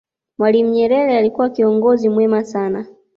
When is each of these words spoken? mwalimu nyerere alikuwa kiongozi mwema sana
mwalimu 0.37 0.69
nyerere 0.71 1.17
alikuwa 1.17 1.49
kiongozi 1.49 2.09
mwema 2.09 2.43
sana 2.43 2.85